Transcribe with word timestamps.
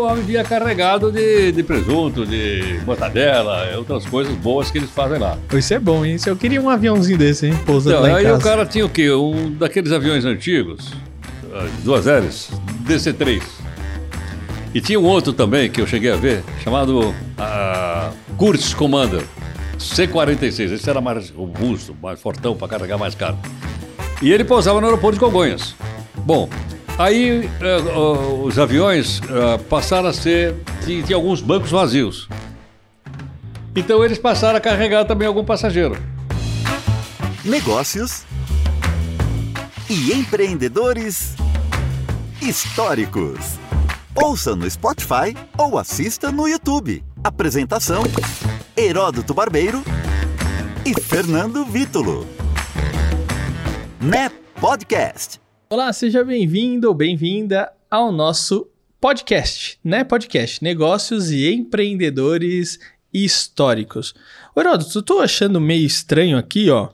o 0.00 0.06
homem 0.06 0.24
vinha 0.24 0.42
carregado 0.44 1.12
de, 1.12 1.52
de 1.52 1.62
presunto, 1.62 2.26
de 2.26 2.80
mortadela, 2.84 3.68
outras 3.76 4.04
coisas 4.06 4.34
boas 4.36 4.70
que 4.70 4.78
eles 4.78 4.90
fazem 4.90 5.18
lá. 5.18 5.36
Isso 5.52 5.74
é 5.74 5.78
bom, 5.78 6.04
hein? 6.04 6.16
Eu 6.26 6.36
queria 6.36 6.60
um 6.60 6.68
aviãozinho 6.68 7.18
desse, 7.18 7.46
hein? 7.46 7.58
Pousando 7.66 7.96
Então, 7.96 8.02
lá 8.02 8.10
em 8.10 8.14
aí 8.16 8.24
casa. 8.24 8.38
o 8.38 8.42
cara 8.42 8.66
tinha 8.66 8.86
o 8.86 8.88
quê? 8.88 9.10
Um 9.12 9.52
daqueles 9.52 9.92
aviões 9.92 10.24
antigos, 10.24 10.92
ah, 11.54 11.66
duas 11.84 12.06
hélices, 12.06 12.50
DC-3. 12.86 13.42
E 14.74 14.80
tinha 14.80 15.00
um 15.00 15.04
outro 15.04 15.32
também 15.32 15.68
que 15.68 15.80
eu 15.80 15.86
cheguei 15.86 16.12
a 16.12 16.16
ver, 16.16 16.42
chamado 16.62 17.14
ah, 17.36 18.10
Kurz 18.36 18.72
Commander, 18.72 19.22
C-46. 19.78 20.72
Esse 20.72 20.88
era 20.88 21.00
mais 21.00 21.30
robusto, 21.30 21.96
mais 22.02 22.20
fortão 22.20 22.56
para 22.56 22.68
carregar 22.68 22.98
mais 22.98 23.14
carga. 23.14 23.38
E 24.22 24.30
ele 24.32 24.44
pousava 24.44 24.80
no 24.80 24.86
aeroporto 24.86 25.14
de 25.18 25.20
Congonhas. 25.24 25.74
Bom, 26.24 26.48
aí 27.00 27.50
eh, 27.60 27.96
oh, 27.96 28.44
os 28.44 28.58
aviões 28.58 29.20
ah, 29.30 29.58
passaram 29.68 30.08
a 30.08 30.12
ser. 30.12 30.54
Tinha, 30.84 31.16
alguns 31.16 31.40
bancos 31.40 31.70
vazios. 31.70 32.28
Então 33.74 34.04
eles 34.04 34.18
passaram 34.18 34.58
a 34.58 34.60
carregar 34.60 35.04
também 35.04 35.26
algum 35.26 35.44
passageiro. 35.44 35.96
negócios 37.44 38.24
e 39.88 40.12
empreendedores 40.12 41.34
históricos. 42.42 43.58
Ouça 44.14 44.54
no 44.54 44.68
Spotify 44.70 45.36
ou 45.56 45.78
assista 45.78 46.30
no 46.30 46.46
YouTube. 46.46 47.02
Apresentação: 47.24 48.02
Heródoto 48.76 49.32
Barbeiro 49.32 49.82
e 50.84 51.00
Fernando 51.00 51.64
Vítulo. 51.64 52.26
Né 54.00 54.30
Podcast. 54.60 55.49
Olá, 55.72 55.92
seja 55.92 56.24
bem-vindo 56.24 56.88
ou 56.88 56.94
bem-vinda 56.94 57.70
ao 57.90 58.10
nosso 58.10 58.66
podcast, 59.00 59.78
né? 59.84 60.02
Podcast 60.02 60.62
Negócios 60.64 61.30
e 61.30 61.48
Empreendedores 61.52 62.78
Históricos. 63.14 64.12
Ô, 64.54 64.60
Heródoto, 64.60 64.98
eu 64.98 65.02
tô 65.02 65.20
achando 65.20 65.60
meio 65.60 65.86
estranho 65.86 66.36
aqui, 66.36 66.68
ó. 66.70 66.88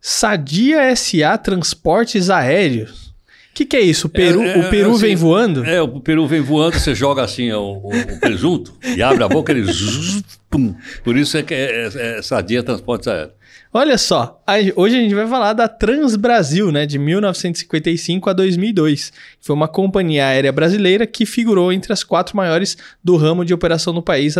Sadia 0.00 0.94
SA 0.94 1.36
Transportes 1.36 2.30
Aéreos. 2.30 3.06
O 3.50 3.54
que, 3.56 3.64
que 3.64 3.76
é 3.76 3.80
isso? 3.80 4.06
O 4.06 4.10
Peru, 4.10 4.42
É, 4.42 4.52
é, 4.52 4.58
o 4.66 4.70
Peru 4.70 4.90
assim, 4.92 5.00
vem 5.00 5.16
voando? 5.16 5.64
É, 5.64 5.80
o 5.82 5.98
peru 6.00 6.26
vem 6.28 6.42
voando, 6.42 6.78
você 6.78 6.94
joga 6.94 7.24
assim 7.24 7.50
o, 7.52 7.78
o- 7.78 7.88
o 7.88 8.20
presunto 8.20 8.72
e 8.94 9.02
abre 9.02 9.24
a 9.24 9.28
boca, 9.28 9.50
ele 9.50 9.62
zzz, 9.72 10.22
pum. 10.50 10.74
Por 11.02 11.16
isso 11.16 11.38
é 11.38 11.42
que 11.42 11.54
é, 11.54 11.88
é, 11.88 12.18
é 12.18 12.22
sadia 12.22 12.62
transporte 12.62 13.08
aéreo. 13.08 13.32
Olha 13.78 13.98
só, 13.98 14.42
hoje 14.74 14.96
a 14.96 15.00
gente 15.02 15.14
vai 15.14 15.26
falar 15.26 15.52
da 15.52 15.68
Transbrasil, 15.68 16.72
né, 16.72 16.86
de 16.86 16.98
1955 16.98 18.30
a 18.30 18.32
2002. 18.32 19.12
Foi 19.38 19.54
uma 19.54 19.68
companhia 19.68 20.28
aérea 20.28 20.50
brasileira 20.50 21.06
que 21.06 21.26
figurou 21.26 21.70
entre 21.70 21.92
as 21.92 22.02
quatro 22.02 22.34
maiores 22.34 22.78
do 23.04 23.18
ramo 23.18 23.44
de 23.44 23.52
operação 23.52 23.92
no 23.92 24.00
país, 24.00 24.34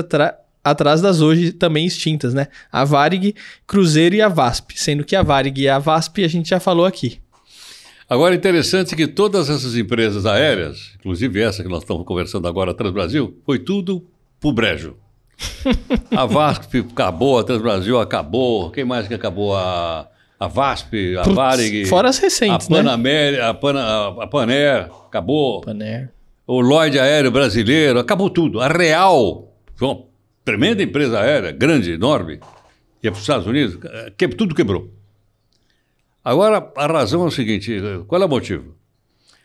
atrás 0.64 1.02
das 1.02 1.20
hoje 1.20 1.52
também 1.52 1.84
extintas, 1.84 2.32
né? 2.32 2.46
A 2.72 2.82
Varig, 2.82 3.34
Cruzeiro 3.66 4.14
e 4.14 4.22
a 4.22 4.28
VASP, 4.28 4.72
sendo 4.74 5.04
que 5.04 5.14
a 5.14 5.22
Varig 5.22 5.60
e 5.60 5.68
a 5.68 5.78
VASP 5.78 6.24
a 6.24 6.28
gente 6.28 6.48
já 6.48 6.58
falou 6.58 6.86
aqui. 6.86 7.18
Agora, 8.08 8.34
interessante 8.34 8.96
que 8.96 9.06
todas 9.06 9.50
essas 9.50 9.76
empresas 9.76 10.24
aéreas, 10.24 10.92
inclusive 10.98 11.42
essa 11.42 11.62
que 11.62 11.68
nós 11.68 11.82
estamos 11.82 12.06
conversando 12.06 12.48
agora, 12.48 12.70
a 12.70 12.74
Transbrasil, 12.74 13.38
foi 13.44 13.58
tudo 13.58 14.02
pro 14.40 14.50
brejo. 14.50 14.96
A 16.16 16.24
VASP 16.26 16.78
acabou, 16.90 17.38
a 17.38 17.44
Transbrasil 17.44 18.00
acabou, 18.00 18.70
quem 18.70 18.84
mais 18.84 19.06
que 19.06 19.14
acabou? 19.14 19.54
A, 19.54 20.08
a 20.40 20.46
VASP, 20.48 21.16
a 21.16 21.22
Putz, 21.22 21.34
Varig, 21.36 21.84
fora 21.86 22.08
as 22.08 22.18
a 22.18 22.22
recentes, 22.22 22.68
né? 22.68 22.78
Panamérica, 22.78 23.48
a, 23.50 23.54
Pana, 23.54 23.80
a- 23.82 24.24
a 24.24 24.26
Panair, 24.26 24.90
acabou. 25.06 25.60
Panair. 25.60 26.10
o 26.46 26.60
Lloyd 26.60 26.98
Aéreo 26.98 27.30
Brasileiro, 27.30 27.98
acabou 27.98 28.30
tudo. 28.30 28.60
A 28.60 28.68
Real, 28.68 29.52
foi 29.74 29.88
uma 29.88 30.02
tremenda 30.44 30.82
empresa 30.82 31.20
aérea, 31.20 31.52
grande, 31.52 31.92
enorme, 31.92 32.40
ia 33.02 33.10
para 33.10 33.16
os 33.18 33.20
Estados 33.20 33.46
Unidos, 33.46 33.78
que, 34.16 34.28
tudo 34.28 34.54
quebrou. 34.54 34.90
Agora, 36.24 36.72
a 36.76 36.86
razão 36.86 37.22
é 37.24 37.26
o 37.26 37.30
seguinte: 37.30 37.76
qual 38.06 38.20
é 38.22 38.24
o 38.24 38.28
motivo? 38.28 38.74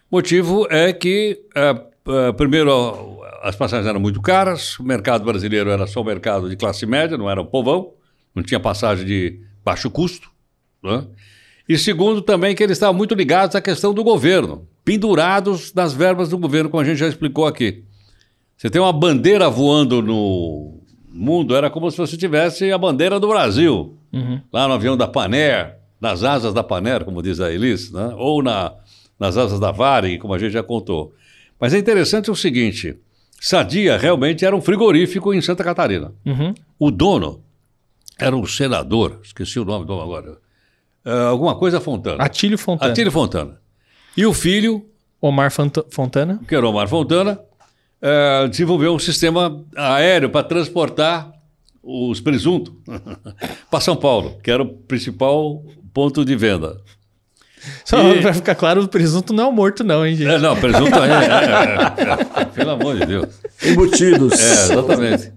O 0.10 0.16
motivo 0.18 0.68
é 0.70 0.92
que, 0.94 1.40
eh, 1.56 1.76
eh, 2.08 2.32
primeiro, 2.34 3.22
as 3.42 3.56
passagens 3.56 3.88
eram 3.88 4.00
muito 4.00 4.22
caras, 4.22 4.78
o 4.80 4.84
mercado 4.84 5.24
brasileiro 5.24 5.70
era 5.70 5.88
só 5.88 6.02
um 6.02 6.06
mercado 6.06 6.50
de 6.50 6.56
classe 6.56 6.86
média, 6.86 7.18
não 7.18 7.30
era 7.30 7.42
um 7.42 7.46
povão, 7.46 7.94
não 8.34 8.44
tinha 8.44 8.60
passagem 8.60 9.06
de 9.06 9.40
baixo 9.64 9.90
custo. 9.90 10.30
né? 10.84 11.06
E 11.68 11.78
segundo, 11.78 12.22
também 12.22 12.56
que 12.56 12.64
eles 12.64 12.78
estavam 12.78 12.96
muito 12.96 13.16
ligados 13.16 13.56
à 13.56 13.62
questão 13.62 13.94
do 13.94 14.04
governo, 14.04 14.68
pendurados 14.84 15.74
nas 15.74 15.94
verbas 15.94 16.30
do 16.30 16.38
governo, 16.38 16.70
como 16.70 16.82
a 16.82 16.86
gente 16.86 16.98
já 16.98 17.08
explicou 17.08 17.46
aqui. 17.46 17.84
Você 18.58 18.70
tem 18.70 18.82
uma 18.82 18.94
bandeira 18.94 19.50
voando 19.50 20.02
no 20.02 20.80
mundo, 21.10 21.56
era 21.56 21.70
como 21.70 21.90
se 21.90 21.98
você 21.98 22.18
tivesse 22.18 22.72
a 22.72 22.78
bandeira 22.78 23.20
do 23.20 23.28
Brasil, 23.28 23.98
lá 24.52 24.68
no 24.68 24.74
avião 24.74 24.98
da 24.98 25.08
Paner, 25.08 25.78
nas 26.00 26.24
asas 26.24 26.54
da 26.54 26.64
Paner, 26.64 27.06
como 27.06 27.22
diz 27.22 27.40
a 27.40 27.52
Elis, 27.52 27.92
né? 27.92 28.14
ou 28.18 28.42
na, 28.44 28.74
nas 29.20 29.38
asas 29.38 29.60
da 29.60 29.72
Varig, 29.72 30.18
como 30.18 30.34
a 30.34 30.40
gente 30.40 30.52
já 30.52 30.64
contou. 30.64 31.14
Mas 31.62 31.74
é 31.74 31.78
interessante 31.78 32.32
o 32.32 32.36
seguinte: 32.36 32.98
Sadia 33.40 33.96
realmente 33.98 34.44
era 34.44 34.56
um 34.56 34.62
frigorífico 34.62 35.32
em 35.34 35.40
Santa 35.42 35.64
Catarina. 35.64 36.12
Uhum. 36.26 36.54
O 36.80 36.90
dono 36.90 37.44
era 38.18 38.36
um 38.36 38.46
senador, 38.46 39.20
esqueci 39.24 39.60
o 39.60 39.66
nome 39.66 39.86
do 39.86 39.94
nome 39.96 40.04
agora, 40.04 40.38
eh, 41.06 41.12
alguma 41.28 41.56
coisa 41.56 41.80
Fontana. 41.80 42.24
Atílio 42.24 42.58
Fontana. 42.58 42.92
Atílio 42.92 43.12
Fontana. 43.12 43.62
E 44.18 44.26
o 44.26 44.34
filho, 44.34 44.86
Omar 45.22 45.52
Fanta- 45.52 45.86
Fontana. 45.92 46.40
que 46.48 46.54
era 46.56 46.68
Omar 46.68 46.88
Fontana, 46.88 47.40
eh, 48.02 48.48
desenvolveu 48.50 48.94
um 48.94 49.00
sistema 49.00 49.64
aéreo 49.76 50.30
para 50.32 50.44
transportar 50.48 51.32
os 51.84 52.20
presuntos 52.20 52.74
para 53.72 53.80
São 53.82 53.96
Paulo, 53.96 54.40
que 54.44 54.52
era 54.52 54.62
o 54.62 54.68
principal 54.68 55.64
ponto 55.94 56.24
de 56.26 56.36
venda. 56.36 56.80
Só 57.86 58.02
E- 58.14 58.22
pra 58.22 58.34
ficar 58.34 58.56
claro, 58.56 58.82
o 58.84 58.88
presunto 58.88 59.34
não 59.34 59.44
é 59.46 59.48
o 59.48 59.52
morto 59.52 59.84
não, 59.84 60.06
hein, 60.06 60.16
gente? 60.16 60.30
É, 60.30 60.38
não, 60.40 60.56
presunto 60.56 60.96
é, 60.96 61.08
é, 61.10 62.40
é, 62.40 62.42
é, 62.42 62.46
pelo 62.46 62.72
amor 62.72 62.98
de 62.98 63.06
Deus. 63.06 63.28
Embutidos. 63.64 64.34
É, 64.40 64.52
exatamente. 64.74 65.32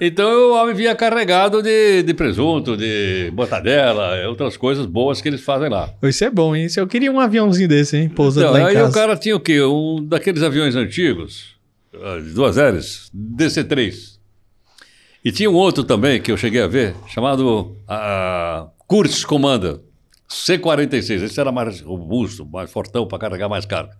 Então 0.00 0.28
o 0.50 0.54
homem 0.54 0.74
vinha 0.74 0.94
carregado 0.94 1.62
de, 1.62 2.02
de 2.02 2.14
presunto, 2.14 2.76
de 2.76 3.30
mortadela, 3.34 4.26
outras 4.28 4.56
coisas 4.56 4.86
boas 4.86 5.20
que 5.20 5.28
eles 5.28 5.42
fazem 5.42 5.68
lá. 5.68 5.90
Isso 6.02 6.24
é 6.24 6.30
bom, 6.30 6.56
hein? 6.56 6.66
Eu 6.76 6.86
queria 6.86 7.12
um 7.12 7.20
aviãozinho 7.20 7.68
desse, 7.68 7.96
hein? 7.96 8.08
Pousando 8.08 8.46
Então, 8.46 8.52
lá 8.54 8.60
em 8.60 8.66
aí 8.68 8.74
casa. 8.74 8.90
o 8.90 8.92
cara 8.94 9.16
tinha 9.16 9.36
o 9.36 9.40
quê? 9.40 9.62
Um 9.62 10.02
daqueles 10.02 10.42
aviões 10.42 10.74
antigos, 10.76 11.56
ah, 11.94 12.18
de 12.20 12.30
duas 12.32 12.56
hélices, 12.56 13.10
DC-3. 13.14 14.18
E 15.22 15.30
tinha 15.30 15.50
um 15.50 15.54
outro 15.54 15.84
também 15.84 16.20
que 16.22 16.32
eu 16.32 16.36
cheguei 16.38 16.62
a 16.62 16.66
ver, 16.66 16.94
chamado 17.06 17.76
ah, 17.86 18.66
Kurz 18.86 19.24
Commander, 19.26 19.76
C-46. 20.30 21.22
Esse 21.22 21.40
era 21.40 21.52
mais 21.52 21.80
robusto, 21.80 22.46
mais 22.46 22.70
fortão 22.70 23.06
para 23.06 23.18
carregar 23.18 23.48
mais 23.48 23.66
carga. 23.66 23.96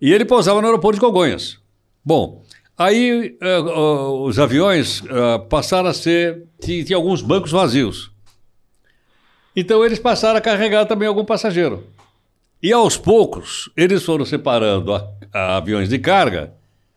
E 0.00 0.12
ele 0.12 0.24
pousava 0.24 0.60
no 0.60 0.66
aeroporto 0.66 0.98
de 0.98 1.06
Congonhas. 1.06 1.58
Bom, 2.04 2.42
aí 2.76 3.36
eh, 3.40 3.56
ah, 3.56 4.10
os 4.10 4.38
aviões 4.38 5.02
ah, 5.08 5.38
passaram 5.38 5.88
a 5.88 5.94
ser. 5.94 6.44
Tinha, 6.60 6.84
tinha 6.84 6.96
alguns 6.96 7.22
bancos 7.22 7.52
vazios. 7.52 8.10
Então 9.54 9.84
eles 9.84 9.98
passaram 9.98 10.38
a 10.38 10.40
carregar 10.40 10.86
também 10.86 11.06
algum 11.06 11.24
passageiro. 11.24 11.86
E 12.62 12.72
aos 12.72 12.96
poucos, 12.96 13.70
eles 13.76 14.02
foram 14.02 14.24
separando 14.24 14.94
a, 14.94 15.08
a 15.32 15.56
aviões 15.56 15.88
de 15.88 15.98
carga 15.98 16.54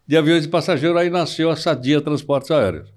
de 0.07 0.17
aviões 0.17 0.43
de 0.43 0.49
passageiro, 0.49 0.97
aí 0.97 1.09
nasceu 1.09 1.49
a 1.49 1.55
Sadia 1.55 2.01
Transportes 2.01 2.51
Aéreos, 2.51 2.89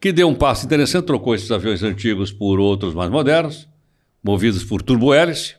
que 0.00 0.12
deu 0.12 0.28
um 0.28 0.34
passo 0.34 0.64
interessante, 0.64 1.04
trocou 1.04 1.34
esses 1.34 1.50
aviões 1.50 1.82
antigos 1.82 2.32
por 2.32 2.58
outros 2.58 2.94
mais 2.94 3.10
modernos, 3.10 3.68
movidos 4.22 4.62
por 4.64 4.82
turbohélice. 4.82 5.56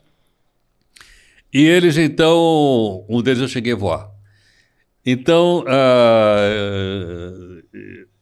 E 1.54 1.64
eles, 1.66 1.98
então, 1.98 3.06
um 3.08 3.22
deles 3.22 3.42
eu 3.42 3.48
cheguei 3.48 3.74
a 3.74 3.76
voar. 3.76 4.10
Então, 5.06 5.64
ah, 5.68 6.40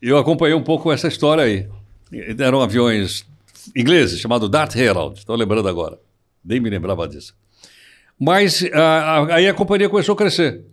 eu 0.02 0.18
acompanhei 0.18 0.56
um 0.56 0.64
pouco 0.64 0.92
essa 0.92 1.08
história 1.08 1.44
aí. 1.44 1.70
Eram 2.40 2.62
aviões 2.62 3.26
ingleses, 3.76 4.20
chamados 4.20 4.50
Dart 4.50 4.76
Herald, 4.76 5.20
estou 5.20 5.36
lembrando 5.36 5.70
agora. 5.70 5.98
Nem 6.44 6.60
me 6.60 6.70
lembrava 6.70 7.08
disso. 7.08 7.36
Mas 8.20 8.68
ah, 8.74 9.28
aí 9.36 9.48
a 9.48 9.54
companhia 9.54 9.90
começou 9.90 10.14
a 10.14 10.18
crescer. 10.18 10.66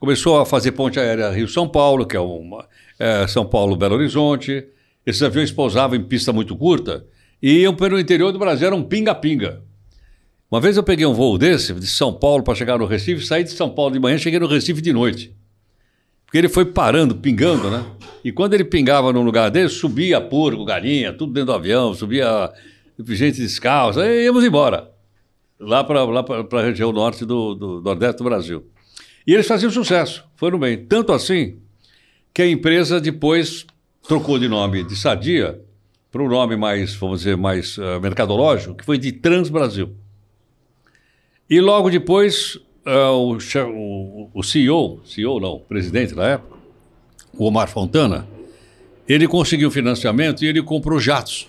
Começou 0.00 0.40
a 0.40 0.46
fazer 0.46 0.72
ponte 0.72 0.98
aérea 0.98 1.30
Rio-São 1.30 1.68
Paulo, 1.68 2.06
que 2.06 2.16
é 2.16 2.20
uma 2.20 2.66
é, 2.98 3.26
São 3.26 3.46
Paulo-Belo 3.46 3.94
Horizonte. 3.94 4.66
Esses 5.06 5.22
aviões 5.22 5.52
pousavam 5.52 5.96
em 5.96 6.02
pista 6.02 6.32
muito 6.32 6.56
curta 6.56 7.06
e 7.42 7.60
iam 7.60 7.74
pelo 7.74 7.98
interior 7.98 8.32
do 8.32 8.38
Brasil, 8.38 8.66
era 8.66 8.76
um 8.76 8.82
pinga-pinga. 8.82 9.62
Uma 10.50 10.60
vez 10.60 10.76
eu 10.76 10.82
peguei 10.82 11.04
um 11.04 11.14
voo 11.14 11.36
desse, 11.36 11.72
de 11.74 11.86
São 11.86 12.12
Paulo, 12.12 12.42
para 12.42 12.54
chegar 12.54 12.78
no 12.78 12.86
Recife, 12.86 13.26
saí 13.26 13.44
de 13.44 13.50
São 13.50 13.70
Paulo 13.70 13.92
de 13.92 13.98
manhã, 13.98 14.16
cheguei 14.18 14.38
no 14.38 14.46
Recife 14.46 14.80
de 14.80 14.92
noite. 14.92 15.34
Porque 16.24 16.38
ele 16.38 16.48
foi 16.48 16.64
parando, 16.64 17.14
pingando, 17.16 17.70
né? 17.70 17.84
E 18.24 18.32
quando 18.32 18.54
ele 18.54 18.64
pingava 18.64 19.12
num 19.12 19.22
lugar 19.22 19.50
desse, 19.50 19.74
subia 19.74 20.20
porco, 20.20 20.64
galinha, 20.64 21.12
tudo 21.12 21.32
dentro 21.32 21.46
do 21.46 21.52
avião, 21.52 21.94
subia 21.94 22.52
gente 22.98 23.40
descalça, 23.40 24.02
aí 24.02 24.24
íamos 24.24 24.44
embora. 24.44 24.90
Lá 25.58 25.82
para 25.82 26.04
lá 26.04 26.24
a 26.52 26.62
região 26.62 26.92
norte 26.92 27.24
do, 27.24 27.54
do 27.54 27.80
Nordeste 27.80 28.18
do 28.18 28.24
Brasil. 28.24 28.64
E 29.26 29.32
eles 29.32 29.46
faziam 29.46 29.70
sucesso, 29.70 30.24
foram 30.36 30.58
bem. 30.58 30.84
Tanto 30.84 31.12
assim 31.12 31.58
que 32.32 32.42
a 32.42 32.48
empresa 32.48 33.00
depois 33.00 33.66
trocou 34.06 34.38
de 34.38 34.48
nome 34.48 34.84
de 34.84 34.96
Sadia 34.96 35.60
para 36.14 36.22
um 36.22 36.28
nome 36.28 36.54
mais, 36.54 36.94
vamos 36.94 37.22
dizer, 37.22 37.36
mais 37.36 37.76
uh, 37.76 38.00
mercadológico, 38.00 38.76
que 38.76 38.84
foi 38.84 38.96
de 38.96 39.10
Transbrasil. 39.10 39.96
E 41.50 41.60
logo 41.60 41.90
depois, 41.90 42.54
uh, 42.86 43.36
o, 43.36 44.30
o, 44.32 44.42
CEO, 44.44 45.02
CEO 45.04 45.40
não, 45.40 45.58
presidente 45.58 46.14
na 46.14 46.24
época, 46.28 46.56
o 47.36 47.44
Omar 47.44 47.66
Fontana, 47.66 48.28
ele 49.08 49.26
conseguiu 49.26 49.72
financiamento 49.72 50.44
e 50.44 50.46
ele 50.46 50.62
comprou 50.62 51.00
jatos 51.00 51.48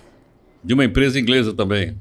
de 0.63 0.73
uma 0.73 0.83
empresa 0.83 1.19
inglesa 1.19 1.53
também, 1.53 1.95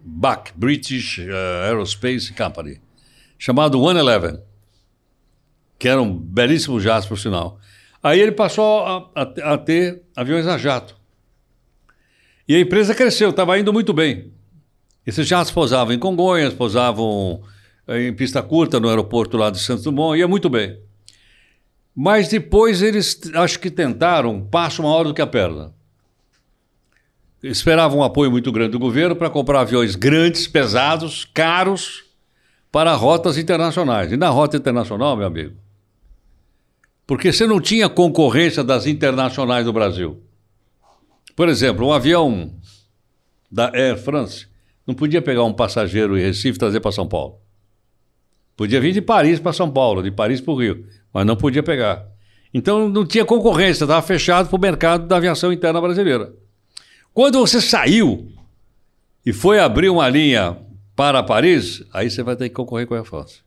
BAC, 0.00 0.52
British 0.56 1.18
uh, 1.18 1.66
Aerospace 1.66 2.32
Company, 2.32 2.80
chamado 3.38 3.78
One 3.78 4.00
Eleven, 4.00 4.38
que 5.78 5.86
era 5.86 6.00
um 6.00 6.16
belíssimo 6.16 6.80
jato, 6.80 7.08
por 7.08 7.18
sinal. 7.18 7.60
Aí 8.02 8.18
ele 8.18 8.32
passou 8.32 8.86
a, 8.86 9.10
a, 9.14 9.52
a 9.52 9.58
ter 9.58 10.02
aviões 10.16 10.46
a 10.46 10.56
jato. 10.56 11.01
E 12.52 12.56
a 12.56 12.60
empresa 12.60 12.94
cresceu, 12.94 13.30
estava 13.30 13.58
indo 13.58 13.72
muito 13.72 13.94
bem. 13.94 14.30
Esses 15.06 15.26
jatos 15.26 15.50
pousavam 15.50 15.94
em 15.94 15.98
Congonhas, 15.98 16.52
pousavam 16.52 17.40
eh, 17.88 18.08
em 18.08 18.12
pista 18.12 18.42
curta 18.42 18.78
no 18.78 18.90
aeroporto 18.90 19.38
lá 19.38 19.48
de 19.48 19.58
Santos 19.58 19.84
Dumont, 19.84 20.18
ia 20.18 20.28
muito 20.28 20.50
bem. 20.50 20.78
Mas 21.96 22.28
depois 22.28 22.82
eles, 22.82 23.18
acho 23.36 23.58
que 23.58 23.70
tentaram 23.70 24.34
um 24.34 24.46
passo 24.46 24.82
maior 24.82 25.04
do 25.04 25.14
que 25.14 25.22
a 25.22 25.26
perna. 25.26 25.72
Esperavam 27.42 28.00
um 28.00 28.04
apoio 28.04 28.30
muito 28.30 28.52
grande 28.52 28.72
do 28.72 28.78
governo 28.78 29.16
para 29.16 29.30
comprar 29.30 29.60
aviões 29.60 29.96
grandes, 29.96 30.46
pesados, 30.46 31.24
caros, 31.24 32.04
para 32.70 32.92
rotas 32.92 33.38
internacionais. 33.38 34.12
E 34.12 34.16
na 34.18 34.28
rota 34.28 34.58
internacional, 34.58 35.16
meu 35.16 35.26
amigo, 35.26 35.56
porque 37.06 37.32
você 37.32 37.46
não 37.46 37.62
tinha 37.62 37.88
concorrência 37.88 38.62
das 38.62 38.86
internacionais 38.86 39.64
do 39.64 39.72
Brasil. 39.72 40.22
Por 41.34 41.48
exemplo, 41.48 41.86
um 41.86 41.92
avião 41.92 42.52
da 43.50 43.70
Air 43.74 43.98
France 43.98 44.46
não 44.86 44.94
podia 44.94 45.22
pegar 45.22 45.44
um 45.44 45.52
passageiro 45.52 46.18
em 46.18 46.22
Recife 46.22 46.56
e 46.56 46.58
trazer 46.58 46.80
para 46.80 46.92
São 46.92 47.06
Paulo. 47.06 47.38
Podia 48.56 48.80
vir 48.80 48.92
de 48.92 49.00
Paris 49.00 49.40
para 49.40 49.52
São 49.52 49.70
Paulo, 49.70 50.02
de 50.02 50.10
Paris 50.10 50.40
para 50.40 50.52
o 50.52 50.56
Rio, 50.56 50.86
mas 51.12 51.26
não 51.26 51.36
podia 51.36 51.62
pegar. 51.62 52.06
Então 52.52 52.88
não 52.88 53.06
tinha 53.06 53.24
concorrência, 53.24 53.84
estava 53.84 54.02
fechado 54.02 54.48
para 54.48 54.56
o 54.56 54.60
mercado 54.60 55.06
da 55.06 55.16
aviação 55.16 55.52
interna 55.52 55.80
brasileira. 55.80 56.32
Quando 57.14 57.38
você 57.38 57.60
saiu 57.60 58.30
e 59.24 59.32
foi 59.32 59.58
abrir 59.58 59.88
uma 59.88 60.08
linha 60.08 60.56
para 60.94 61.22
Paris, 61.22 61.82
aí 61.92 62.10
você 62.10 62.22
vai 62.22 62.36
ter 62.36 62.48
que 62.48 62.54
concorrer 62.54 62.86
com 62.86 62.94
a 62.94 62.98
Air 62.98 63.06
France. 63.06 63.40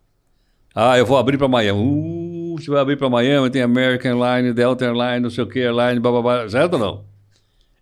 Ah, 0.74 0.98
eu 0.98 1.06
vou 1.06 1.18
abrir 1.18 1.38
para 1.38 1.48
Miami. 1.48 1.80
Uh, 1.80 2.56
você 2.60 2.70
vai 2.70 2.82
abrir 2.82 2.98
para 2.98 3.10
Miami, 3.10 3.50
tem 3.50 3.62
American 3.62 4.22
Airlines, 4.22 4.56
Delta 4.56 4.86
Airlines, 4.86 5.22
não 5.22 5.30
sei 5.30 5.44
o 5.44 5.48
que, 5.48 5.60
Airline, 5.60 6.00
blá, 6.00 6.12
blá, 6.12 6.22
blá. 6.22 6.50
certo 6.50 6.74
ou 6.74 6.80
não? 6.80 7.15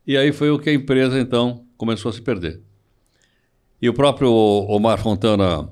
E 0.05 0.17
aí 0.17 0.31
foi 0.31 0.51
o 0.51 0.59
que 0.59 0.69
a 0.69 0.73
empresa, 0.73 1.19
então, 1.19 1.65
começou 1.77 2.09
a 2.09 2.13
se 2.13 2.21
perder. 2.21 2.61
E 3.81 3.89
o 3.89 3.93
próprio 3.93 4.31
Omar 4.31 4.97
Fontana, 4.97 5.69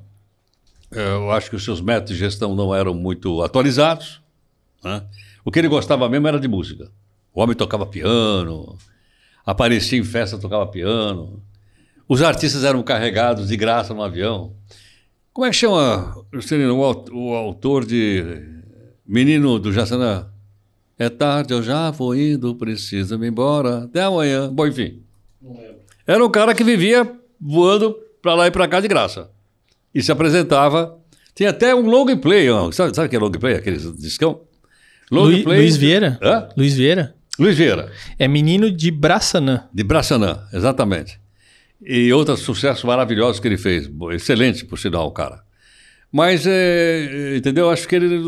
eh, 0.91 1.13
eu 1.13 1.31
acho 1.31 1.49
que 1.49 1.55
os 1.55 1.63
seus 1.63 1.81
métodos 1.81 2.13
de 2.13 2.19
gestão 2.19 2.55
não 2.55 2.73
eram 2.73 2.93
muito 2.93 3.41
atualizados. 3.41 4.21
Né? 4.83 5.03
O 5.43 5.51
que 5.51 5.59
ele 5.59 5.67
gostava 5.67 6.07
mesmo 6.09 6.27
era 6.27 6.39
de 6.39 6.47
música. 6.47 6.91
O 7.33 7.41
homem 7.41 7.55
tocava 7.55 7.85
piano, 7.85 8.77
aparecia 9.45 9.97
em 9.97 10.03
festa, 10.03 10.37
tocava 10.37 10.67
piano. 10.67 11.41
Os 12.07 12.21
artistas 12.21 12.63
eram 12.63 12.83
carregados 12.83 13.47
de 13.47 13.55
graça 13.55 13.93
no 13.93 14.03
avião. 14.03 14.53
Como 15.31 15.45
é 15.45 15.49
que 15.49 15.55
chama, 15.55 16.13
Juscelino, 16.33 16.77
o, 16.77 17.33
autor 17.33 17.85
de 17.85 18.43
Menino 19.05 19.57
do 19.57 19.71
Jaçanã? 19.71 20.29
É 21.01 21.09
tarde, 21.09 21.51
eu 21.51 21.63
já 21.63 21.89
vou 21.89 22.15
indo, 22.15 22.53
preciso 22.53 23.17
me 23.17 23.27
embora. 23.27 23.85
Até 23.85 24.03
amanhã. 24.03 24.53
Bom, 24.53 24.67
enfim. 24.67 25.01
Era 26.05 26.23
um 26.23 26.29
cara 26.29 26.53
que 26.53 26.63
vivia 26.63 27.11
voando 27.39 27.97
para 28.21 28.35
lá 28.35 28.45
e 28.45 28.51
para 28.51 28.67
cá 28.67 28.79
de 28.79 28.87
graça. 28.87 29.31
E 29.95 30.03
se 30.03 30.11
apresentava. 30.11 30.95
Tinha 31.33 31.49
até 31.49 31.73
um 31.73 31.89
long 31.89 32.15
play. 32.17 32.45
Sabe, 32.71 32.95
sabe 32.95 33.07
o 33.07 33.09
que 33.09 33.15
é 33.15 33.19
long 33.19 33.31
play? 33.31 33.55
Aqueles 33.55 33.97
discão? 33.97 34.41
Long 35.09 35.23
Lu, 35.23 35.43
play. 35.43 35.57
Luiz 35.61 35.75
Vieira? 35.75 36.19
Hã? 36.21 36.49
Luiz 36.55 36.75
Vieira. 36.75 37.15
Luiz 37.39 37.57
Vieira. 37.57 37.91
É 38.19 38.27
menino 38.27 38.69
de 38.69 38.91
Braçanã. 38.91 39.67
De 39.73 39.83
Braçanã, 39.83 40.47
exatamente. 40.53 41.19
E 41.83 42.13
outros 42.13 42.41
sucessos 42.41 42.83
maravilhosos 42.83 43.39
que 43.39 43.47
ele 43.47 43.57
fez. 43.57 43.89
Excelente, 44.11 44.65
por 44.65 44.77
sinal, 44.77 45.07
o 45.07 45.11
cara. 45.11 45.41
Mas, 46.11 46.45
é, 46.45 47.37
entendeu? 47.37 47.69
Acho 47.69 47.87
que 47.87 47.95
ele 47.95 48.19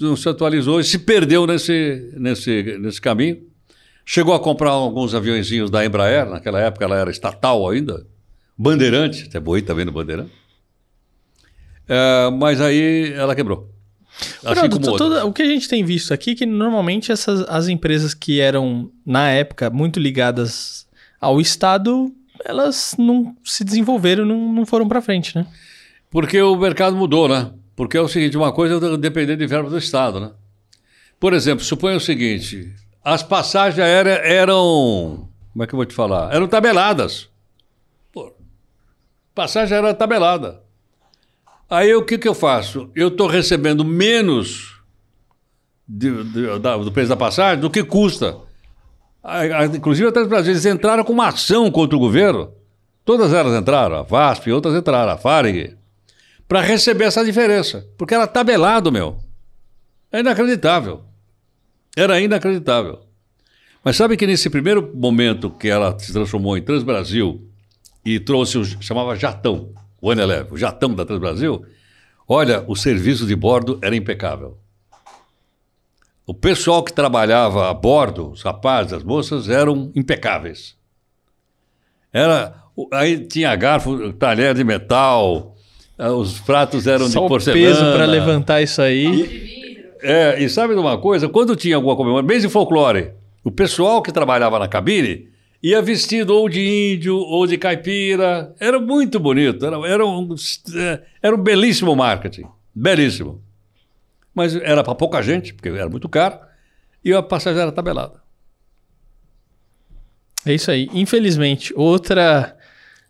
não 0.00 0.16
se 0.16 0.28
atualizou 0.28 0.78
e 0.78 0.84
se 0.84 0.98
perdeu 0.98 1.46
nesse, 1.46 2.12
nesse, 2.16 2.78
nesse 2.78 3.00
caminho. 3.00 3.42
Chegou 4.04 4.32
a 4.32 4.38
comprar 4.38 4.70
alguns 4.70 5.14
aviãozinhos 5.14 5.68
da 5.68 5.84
Embraer, 5.84 6.26
naquela 6.26 6.60
época 6.60 6.84
ela 6.84 6.96
era 6.96 7.10
estatal 7.10 7.68
ainda. 7.68 8.06
Bandeirante, 8.56 9.24
até 9.24 9.40
boi 9.40 9.60
também 9.60 9.84
no 9.84 9.90
Bandeirante. 9.90 10.30
É, 11.88 12.30
mas 12.30 12.60
aí 12.60 13.12
ela 13.12 13.34
quebrou. 13.34 13.68
Assim 14.44 14.68
Pronto, 14.68 14.96
toda, 14.96 15.26
o 15.26 15.32
que 15.32 15.42
a 15.42 15.46
gente 15.46 15.68
tem 15.68 15.84
visto 15.84 16.14
aqui 16.14 16.30
é 16.30 16.34
que 16.36 16.46
normalmente 16.46 17.10
essas, 17.10 17.40
as 17.48 17.68
empresas 17.68 18.14
que 18.14 18.40
eram, 18.40 18.90
na 19.04 19.30
época, 19.30 19.68
muito 19.68 19.98
ligadas 19.98 20.86
ao 21.20 21.40
Estado, 21.40 22.14
elas 22.44 22.94
não 22.96 23.36
se 23.44 23.64
desenvolveram, 23.64 24.24
não, 24.24 24.52
não 24.52 24.64
foram 24.64 24.88
para 24.88 25.02
frente, 25.02 25.36
né? 25.36 25.46
Porque 26.10 26.40
o 26.40 26.56
mercado 26.56 26.96
mudou, 26.96 27.28
né? 27.28 27.52
Porque 27.74 27.96
é 27.96 28.00
o 28.00 28.08
seguinte, 28.08 28.36
uma 28.36 28.52
coisa 28.52 28.94
é 28.94 28.96
depender 28.96 29.36
de 29.36 29.46
verba 29.46 29.68
do 29.68 29.78
Estado, 29.78 30.18
né? 30.18 30.30
Por 31.18 31.32
exemplo, 31.32 31.64
suponha 31.64 31.96
o 31.96 32.00
seguinte, 32.00 32.72
as 33.04 33.22
passagens 33.22 33.78
aéreas 33.78 34.20
eram, 34.22 35.28
como 35.52 35.62
é 35.62 35.66
que 35.66 35.74
eu 35.74 35.76
vou 35.76 35.86
te 35.86 35.94
falar? 35.94 36.34
Eram 36.34 36.48
tabeladas. 36.48 37.28
Pô, 38.12 38.32
passagem 39.34 39.76
era 39.76 39.94
tabelada. 39.94 40.62
Aí 41.68 41.94
o 41.94 42.04
que, 42.04 42.16
que 42.16 42.28
eu 42.28 42.34
faço? 42.34 42.90
Eu 42.94 43.08
estou 43.08 43.26
recebendo 43.26 43.84
menos 43.84 44.80
de, 45.88 46.24
de, 46.24 46.58
da, 46.58 46.76
do 46.76 46.92
preço 46.92 47.08
da 47.08 47.16
passagem 47.16 47.60
do 47.60 47.70
que 47.70 47.82
custa. 47.82 48.38
Inclusive, 49.74 50.08
até 50.08 50.24
Brasil, 50.24 50.52
eles 50.52 50.64
entraram 50.64 51.02
com 51.02 51.12
uma 51.12 51.28
ação 51.28 51.70
contra 51.70 51.96
o 51.96 52.00
governo. 52.00 52.52
Todas 53.04 53.32
elas 53.32 53.60
entraram, 53.60 53.96
a 53.96 54.02
VASP, 54.02 54.52
outras 54.52 54.74
entraram, 54.74 55.12
a 55.12 55.16
Varig, 55.16 55.76
para 56.48 56.60
receber 56.60 57.04
essa 57.04 57.24
diferença. 57.24 57.86
Porque 57.96 58.14
era 58.14 58.26
tabelado, 58.26 58.92
meu. 58.92 59.18
É 60.12 60.20
inacreditável. 60.20 61.02
Era 61.96 62.20
inacreditável. 62.20 63.00
Mas 63.82 63.96
sabe 63.96 64.16
que 64.16 64.26
nesse 64.26 64.50
primeiro 64.50 64.92
momento 64.94 65.50
que 65.50 65.68
ela 65.68 65.96
se 65.98 66.12
transformou 66.12 66.56
em 66.56 66.62
Transbrasil 66.62 67.48
e 68.04 68.20
trouxe 68.20 68.58
o 68.58 68.64
chamava 68.64 69.16
Jatão, 69.16 69.72
o 70.00 70.10
Aneleve, 70.10 70.54
o 70.54 70.56
Jatão 70.56 70.94
da 70.94 71.04
Transbrasil, 71.04 71.64
olha, 72.28 72.64
o 72.66 72.76
serviço 72.76 73.26
de 73.26 73.34
bordo 73.34 73.78
era 73.82 73.96
impecável. 73.96 74.58
O 76.26 76.34
pessoal 76.34 76.82
que 76.82 76.92
trabalhava 76.92 77.70
a 77.70 77.74
bordo, 77.74 78.32
os 78.32 78.42
rapazes, 78.42 78.92
as 78.92 79.04
moças, 79.04 79.48
eram 79.48 79.92
impecáveis. 79.94 80.76
Era, 82.12 82.64
aí 82.92 83.26
tinha 83.26 83.54
garfo, 83.54 84.12
talher 84.14 84.54
de 84.54 84.64
metal, 84.64 85.55
os 85.98 86.40
pratos 86.40 86.86
eram 86.86 87.08
Só 87.08 87.22
de 87.22 87.28
porcelana. 87.28 87.60
o 87.60 87.66
peso 87.66 87.92
para 87.92 88.04
levantar 88.04 88.62
isso 88.62 88.82
aí. 88.82 89.86
É, 90.02 90.42
e 90.42 90.48
sabe 90.48 90.74
de 90.74 90.80
uma 90.80 90.98
coisa? 90.98 91.28
Quando 91.28 91.56
tinha 91.56 91.76
alguma 91.76 91.96
comemoração, 91.96 92.26
mesmo 92.26 92.48
em 92.48 92.50
folclore, 92.50 93.12
o 93.42 93.50
pessoal 93.50 94.02
que 94.02 94.12
trabalhava 94.12 94.58
na 94.58 94.68
cabine 94.68 95.28
ia 95.62 95.82
vestido 95.82 96.34
ou 96.34 96.48
de 96.48 96.94
índio 96.94 97.16
ou 97.16 97.46
de 97.46 97.56
caipira. 97.58 98.54
Era 98.60 98.78
muito 98.78 99.18
bonito, 99.18 99.64
era, 99.64 99.76
era, 99.88 100.06
um, 100.06 100.34
é, 100.74 101.02
era 101.22 101.34
um 101.34 101.42
belíssimo 101.42 101.94
marketing. 101.96 102.44
Belíssimo. 102.74 103.42
Mas 104.34 104.54
era 104.54 104.84
para 104.84 104.94
pouca 104.94 105.22
gente, 105.22 105.54
porque 105.54 105.70
era 105.70 105.88
muito 105.88 106.08
caro, 106.08 106.38
e 107.04 107.12
a 107.12 107.22
passagem 107.22 107.62
era 107.62 107.72
tabelada. 107.72 108.20
É 110.44 110.52
isso 110.52 110.70
aí. 110.70 110.88
Infelizmente, 110.92 111.72
outra 111.74 112.56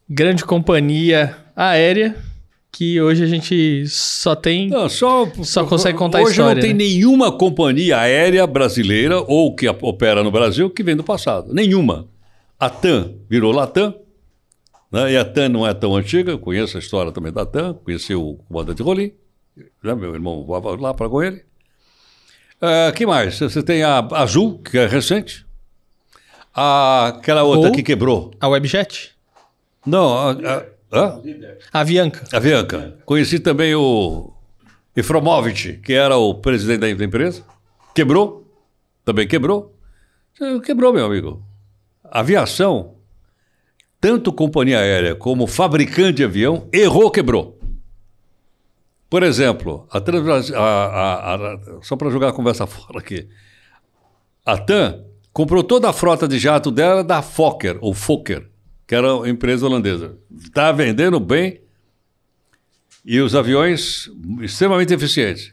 grande 0.08 0.44
companhia 0.44 1.36
aérea 1.54 2.16
que 2.76 3.00
hoje 3.00 3.24
a 3.24 3.26
gente 3.26 3.86
só 3.86 4.36
tem. 4.36 4.68
Não, 4.68 4.86
só, 4.86 5.26
só 5.42 5.64
consegue 5.64 5.96
contar 5.96 6.20
hoje 6.20 6.32
história. 6.32 6.50
Hoje 6.50 6.54
não 6.56 6.60
tem 6.60 6.74
né? 6.74 6.84
nenhuma 6.84 7.32
companhia 7.32 7.98
aérea 7.98 8.46
brasileira 8.46 9.18
ou 9.18 9.54
que 9.54 9.66
opera 9.66 10.22
no 10.22 10.30
Brasil 10.30 10.68
que 10.68 10.82
vem 10.82 10.94
do 10.94 11.02
passado. 11.02 11.54
Nenhuma. 11.54 12.06
A 12.60 12.68
TAM 12.68 13.14
virou 13.30 13.50
Latam, 13.50 13.94
né? 14.92 15.10
e 15.10 15.16
a 15.16 15.24
TAM 15.24 15.48
não 15.48 15.66
é 15.66 15.72
tão 15.72 15.96
antiga, 15.96 16.32
eu 16.32 16.38
conheço 16.38 16.76
a 16.76 16.80
história 16.80 17.10
também 17.10 17.32
da 17.32 17.46
TAM, 17.46 17.72
conheci 17.82 18.14
o 18.14 18.34
comandante 18.46 18.82
Rolim, 18.82 19.10
né? 19.82 19.94
meu 19.94 20.12
irmão 20.12 20.44
voava 20.44 20.78
lá 20.78 20.92
para 20.92 21.08
com 21.08 21.22
ele. 21.22 21.42
Uh, 22.60 22.92
que 22.94 23.06
mais? 23.06 23.38
Você 23.38 23.62
tem 23.62 23.84
a 23.84 24.06
Azul, 24.12 24.58
que 24.58 24.76
é 24.76 24.86
recente. 24.86 25.46
A, 26.54 27.06
aquela 27.08 27.42
outra 27.42 27.68
Ou 27.68 27.74
que 27.74 27.82
quebrou. 27.82 28.32
A 28.38 28.48
Webjet? 28.48 29.12
Não, 29.86 30.18
a, 30.18 30.32
a, 30.32 30.75
a, 30.90 31.20
a 31.72 31.80
Avianca. 31.80 32.24
Avianca. 32.32 32.98
Conheci 33.04 33.38
também 33.38 33.74
o 33.74 34.32
Ifromovich, 34.94 35.78
que 35.78 35.92
era 35.92 36.16
o 36.16 36.34
presidente 36.34 36.96
da 36.96 37.04
empresa. 37.04 37.44
Quebrou. 37.94 38.46
também 39.04 39.26
quebrou. 39.26 39.74
Quebrou, 40.64 40.92
meu 40.92 41.06
amigo. 41.06 41.42
Aviação, 42.04 42.94
tanto 44.00 44.32
companhia 44.32 44.78
aérea 44.78 45.14
como 45.14 45.46
fabricante 45.46 46.14
de 46.14 46.24
avião, 46.24 46.68
errou, 46.72 47.10
quebrou. 47.10 47.58
Por 49.08 49.22
exemplo, 49.22 49.86
a 49.90 50.00
Transbrasil, 50.00 50.56
a, 50.56 50.60
a, 50.60 51.34
a, 51.34 51.58
só 51.82 51.96
para 51.96 52.10
jogar 52.10 52.28
a 52.28 52.32
conversa 52.32 52.66
fora 52.68 52.98
aqui, 52.98 53.28
a 54.44 54.58
TAM 54.58 55.04
comprou 55.32 55.62
toda 55.62 55.88
a 55.88 55.92
frota 55.92 56.26
de 56.26 56.38
jato 56.38 56.70
dela 56.70 57.02
da 57.02 57.22
Fokker, 57.22 57.78
ou 57.80 57.94
Fokker, 57.94 58.48
que 58.86 58.94
era 58.94 59.14
uma 59.14 59.28
empresa 59.28 59.66
holandesa. 59.66 60.16
Está 60.42 60.70
vendendo 60.72 61.18
bem 61.18 61.60
e 63.04 63.20
os 63.20 63.34
aviões 63.34 64.10
extremamente 64.40 64.92
eficientes. 64.92 65.52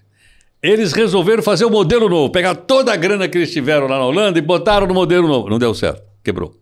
Eles 0.61 0.93
resolveram 0.93 1.43
fazer 1.43 1.65
o 1.65 1.67
um 1.67 1.71
modelo 1.71 2.07
novo, 2.07 2.31
pegar 2.31 2.55
toda 2.55 2.93
a 2.93 2.95
grana 2.95 3.27
que 3.27 3.37
eles 3.37 3.51
tiveram 3.51 3.87
lá 3.87 3.97
na 3.99 4.05
Holanda 4.05 4.39
e 4.39 4.41
botaram 4.41 4.87
no 4.87 4.93
modelo 4.93 5.27
novo. 5.27 5.49
Não 5.49 5.59
deu 5.59 5.73
certo, 5.73 6.01
quebrou. 6.23 6.57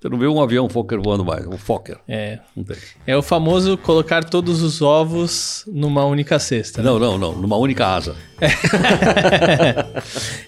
Você 0.00 0.10
não 0.10 0.18
vê 0.18 0.26
um 0.26 0.42
avião 0.42 0.68
Fokker 0.68 1.00
voando 1.00 1.24
mais, 1.24 1.46
um 1.46 1.56
Fokker. 1.56 1.98
É. 2.06 2.38
Não 2.54 2.62
tem. 2.62 2.76
É 3.06 3.16
o 3.16 3.22
famoso 3.22 3.78
colocar 3.78 4.22
todos 4.24 4.62
os 4.62 4.82
ovos 4.82 5.64
numa 5.66 6.04
única 6.04 6.38
cesta. 6.38 6.82
Né? 6.82 6.88
Não, 6.88 6.98
não, 6.98 7.16
não, 7.16 7.32
numa 7.34 7.56
única 7.56 7.86
asa. 7.86 8.14
É. 8.40 8.48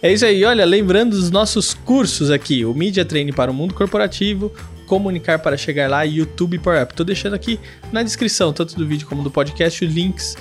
é 0.08 0.12
isso 0.12 0.26
aí. 0.26 0.44
Olha, 0.44 0.66
lembrando 0.66 1.16
dos 1.16 1.30
nossos 1.30 1.72
cursos 1.72 2.30
aqui: 2.30 2.64
o 2.64 2.74
Media 2.74 3.04
Training 3.06 3.32
para 3.32 3.50
o 3.50 3.54
Mundo 3.54 3.74
Corporativo, 3.74 4.52
Comunicar 4.88 5.38
para 5.38 5.56
Chegar 5.56 5.88
Lá 5.88 6.02
YouTube 6.02 6.58
Power 6.58 6.82
Up. 6.82 6.94
Tô 6.94 7.04
deixando 7.04 7.34
aqui 7.34 7.60
na 7.92 8.02
descrição, 8.02 8.52
tanto 8.52 8.74
do 8.74 8.86
vídeo 8.86 9.06
como 9.06 9.22
do 9.22 9.30
podcast, 9.30 9.84
os 9.84 9.94
links 9.94 10.36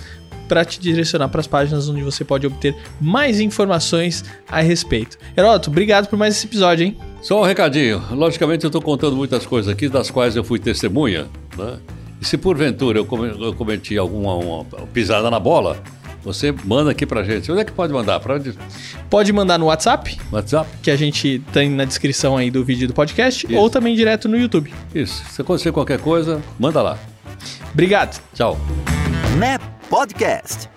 para 0.47 0.63
te 0.63 0.79
direcionar 0.79 1.27
para 1.27 1.41
as 1.41 1.47
páginas 1.47 1.89
onde 1.89 2.01
você 2.01 2.23
pode 2.23 2.47
obter 2.47 2.73
mais 2.99 3.39
informações 3.39 4.23
a 4.47 4.61
respeito. 4.61 5.17
Heródoto, 5.35 5.69
obrigado 5.69 6.07
por 6.07 6.17
mais 6.17 6.37
esse 6.37 6.47
episódio, 6.47 6.85
hein? 6.85 6.97
Só 7.21 7.41
um 7.41 7.45
recadinho. 7.45 8.01
Logicamente, 8.11 8.63
eu 8.63 8.69
estou 8.69 8.81
contando 8.81 9.15
muitas 9.15 9.45
coisas 9.45 9.71
aqui, 9.71 9.89
das 9.89 10.09
quais 10.09 10.35
eu 10.35 10.43
fui 10.43 10.57
testemunha. 10.57 11.27
Né? 11.57 11.77
E 12.21 12.25
se 12.25 12.37
porventura 12.37 12.99
eu 12.99 13.53
cometi 13.53 13.97
alguma 13.97 14.35
uma, 14.35 14.65
pisada 14.93 15.29
na 15.29 15.39
bola, 15.39 15.81
você 16.27 16.53
manda 16.65 16.91
aqui 16.91 17.05
pra 17.05 17.23
gente. 17.23 17.49
Onde 17.51 17.61
é 17.61 17.65
que 17.65 17.71
pode 17.71 17.93
mandar? 17.93 18.19
Pra 18.19 18.35
onde? 18.35 18.53
Pode 19.09 19.31
mandar 19.31 19.57
no 19.57 19.67
WhatsApp. 19.67 20.19
WhatsApp. 20.31 20.69
Que 20.83 20.91
a 20.91 20.95
gente 20.95 21.41
tem 21.53 21.69
na 21.69 21.85
descrição 21.85 22.35
aí 22.35 22.51
do 22.51 22.63
vídeo 22.65 22.87
do 22.87 22.93
podcast. 22.93 23.45
Isso. 23.45 23.55
Ou 23.55 23.69
também 23.69 23.95
direto 23.95 24.27
no 24.27 24.37
YouTube. 24.37 24.73
Isso. 24.93 25.23
Se 25.31 25.41
acontecer 25.41 25.71
qualquer 25.71 25.99
coisa, 25.99 26.41
manda 26.59 26.81
lá. 26.81 26.97
Obrigado. 27.71 28.21
Tchau. 28.33 28.59
NEP 29.37 29.63
Podcast. 29.89 30.76